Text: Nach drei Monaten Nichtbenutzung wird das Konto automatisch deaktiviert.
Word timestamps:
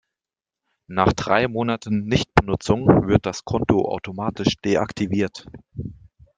Nach 0.87 1.13
drei 1.13 1.47
Monaten 1.47 2.05
Nichtbenutzung 2.07 2.87
wird 3.07 3.27
das 3.27 3.45
Konto 3.45 3.87
automatisch 3.87 4.55
deaktiviert. 4.65 5.45